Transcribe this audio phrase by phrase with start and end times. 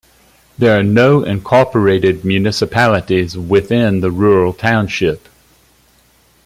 [0.57, 5.29] There are no incorporated municipalities within the rural township.